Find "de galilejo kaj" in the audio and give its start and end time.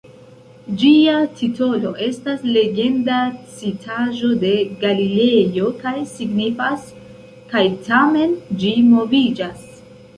4.47-5.97